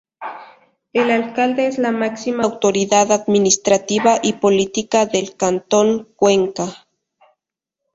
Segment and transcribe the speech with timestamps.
[0.93, 6.87] El Alcalde es la máxima autoridad administrativa y política del Cantón Cuenca.